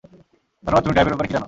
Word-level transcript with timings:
ধন্যবাদ 0.63 0.81
তুমি 0.83 0.93
ড্রাইভ 0.95 1.07
এর 1.07 1.11
ব্যাপারে 1.11 1.27
কি 1.29 1.33
জানো? 1.33 1.39